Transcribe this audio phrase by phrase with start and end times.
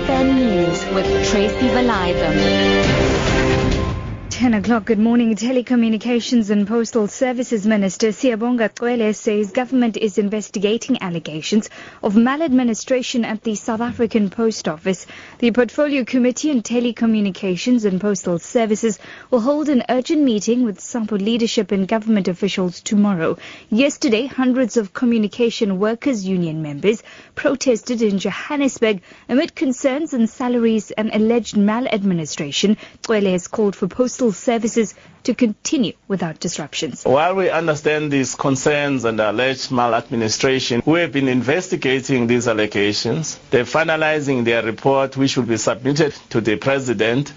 [0.00, 3.19] SFM News with Tracy Valaydham.
[4.40, 5.36] 10 o'clock, good morning.
[5.36, 11.68] Telecommunications and Postal Services Minister Siyabonga Cwele says government is investigating allegations
[12.02, 15.06] of maladministration at the South African Post Office.
[15.40, 18.98] The Portfolio Committee on Telecommunications and Postal Services
[19.30, 23.36] will hold an urgent meeting with SAPO leadership and government officials tomorrow.
[23.68, 27.02] Yesterday, hundreds of communication workers union members
[27.34, 32.78] protested in Johannesburg amid concerns on salaries and alleged maladministration.
[33.02, 34.94] Cwele has called for postal services
[35.24, 37.04] to continue without disruptions.
[37.04, 43.38] While we understand these concerns and alleged maladministration, we have been investigating these allegations.
[43.50, 47.32] They're finalizing their report, which will be submitted to the president.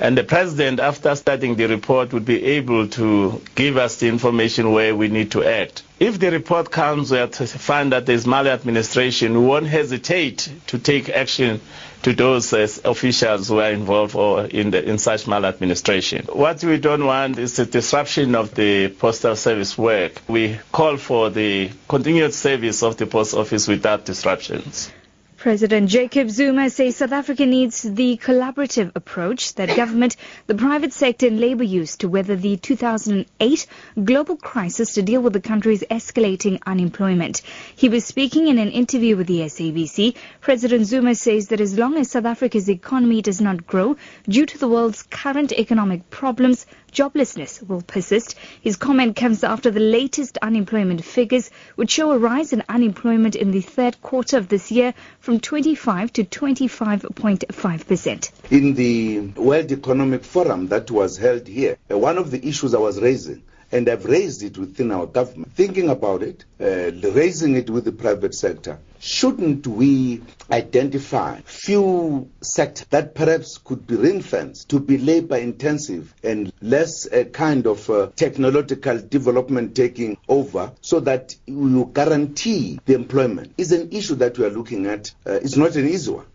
[0.00, 4.70] And the president, after studying the report, would be able to give us the information
[4.70, 5.82] where we need to act.
[5.98, 11.60] If the report comes to find that there's maladministration, we won't hesitate to take action
[12.02, 16.24] to those uh, officials who are involved or in, the, in such maladministration.
[16.26, 20.20] What we don't want is the disruption of the postal service work.
[20.28, 24.90] We call for the continued service of the post office without disruptions.
[25.38, 30.16] President Jacob Zuma says South Africa needs the collaborative approach that government,
[30.48, 33.66] the private sector and labour used to weather the 2008
[34.02, 37.42] global crisis to deal with the country's escalating unemployment.
[37.76, 40.16] He was speaking in an interview with the SABC.
[40.40, 43.96] President Zuma says that as long as South Africa's economy does not grow
[44.28, 48.34] due to the world's current economic problems, joblessness will persist.
[48.60, 53.52] His comment comes after the latest unemployment figures, which show a rise in unemployment in
[53.52, 54.94] the third quarter of this year
[55.28, 58.30] from 25 to 25.5%.
[58.50, 62.98] In the World Economic Forum that was held here, one of the issues I was
[62.98, 67.84] raising and I've raised it within our government, thinking about it, uh, raising it with
[67.84, 68.78] the private sector.
[69.00, 76.52] Shouldn't we identify few sectors that perhaps could be ring-fenced to be labor intensive and
[76.60, 83.52] less a kind of uh, technological development taking over so that you guarantee the employment
[83.56, 85.12] is an issue that we are looking at.
[85.26, 86.26] Uh, it's not an easy one.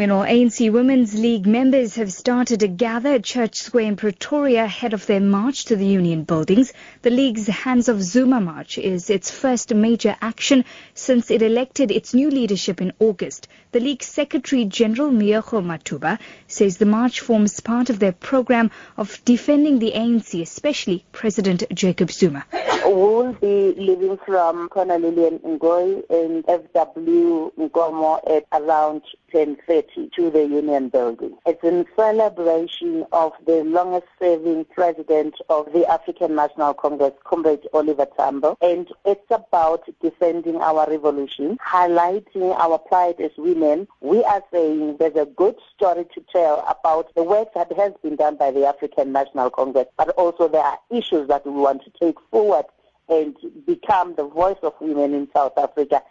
[0.00, 4.94] Meanwhile, ANC Women's League members have started a gather at Church Square in Pretoria ahead
[4.94, 6.72] of their march to the union buildings.
[7.02, 12.14] The League's Hands of Zuma March is its first major action since it elected its
[12.14, 13.46] new leadership in August.
[13.72, 19.22] The League's Secretary General Meokgo Matuba says the march forms part of their program of
[19.26, 22.46] defending the ANC, especially President Jacob Zuma.
[22.90, 29.02] Will be leaving from Corner Lillian Ngoyi and FW Nkomo at around
[29.32, 31.38] 10.30 to the Union Building.
[31.46, 38.08] It's in celebration of the longest serving president of the African National Congress, Comrade Oliver
[38.16, 43.86] Tambo, and it's about defending our revolution, highlighting our pride as women.
[44.00, 48.16] We are saying there's a good story to tell about the work that has been
[48.16, 51.90] done by the African National Congress, but also there are issues that we want to
[52.00, 52.64] take forward
[53.10, 56.02] and become the voice of women in South Africa.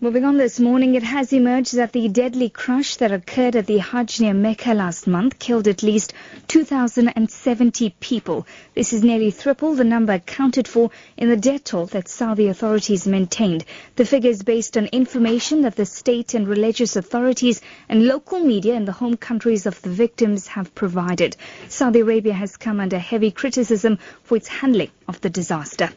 [0.00, 3.78] Moving on this morning, it has emerged that the deadly crush that occurred at the
[3.78, 6.12] Hajj near Mecca last month killed at least
[6.48, 8.44] 2,070 people.
[8.74, 13.06] This is nearly triple the number accounted for in the death toll that Saudi authorities
[13.06, 13.64] maintained.
[13.94, 18.74] The figure is based on information that the state and religious authorities and local media
[18.74, 21.36] in the home countries of the victims have provided.
[21.68, 25.90] Saudi Arabia has come under heavy criticism for its handling of the disaster.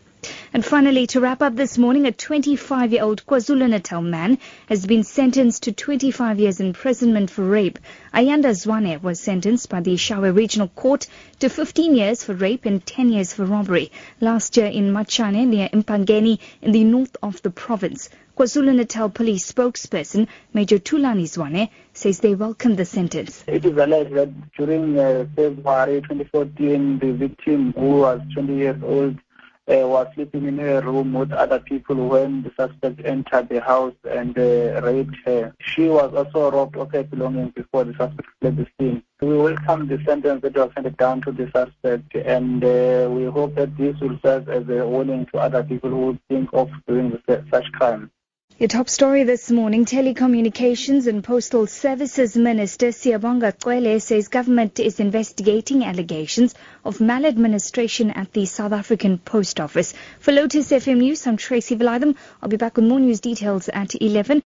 [0.53, 5.71] And finally, to wrap up this morning, a 25-year-old KwaZulu-Natal man has been sentenced to
[5.71, 7.79] 25 years imprisonment for rape.
[8.13, 11.07] Ayanda Zwane was sentenced by the Eshowe Regional Court
[11.39, 15.69] to 15 years for rape and 10 years for robbery last year in Machane near
[15.69, 18.09] Empangeni in the north of the province.
[18.37, 23.43] KwaZulu-Natal police spokesperson Major Thulani Zwane says they welcome the sentence.
[23.47, 29.17] It is alleged that during uh, February 2014, the victim, who was 20 years old,
[29.67, 34.37] was sleeping in a room with other people when the suspect entered the house and
[34.37, 35.53] uh, raped her.
[35.59, 39.03] She was also robbed of her belongings before the suspect fled the scene.
[39.21, 43.55] We welcome the sentence that was handed down to the suspect and uh, we hope
[43.55, 47.71] that this will serve as a warning to other people who think of doing such
[47.73, 48.11] crime.
[48.59, 54.99] Your top story this morning, Telecommunications and Postal Services Minister Siyabonga Cwele says government is
[54.99, 59.93] investigating allegations of maladministration at the South African Post Office.
[60.19, 62.15] For Lotus FM News, I'm Tracy Valaydham.
[62.41, 64.41] I'll be back with more news details at 11.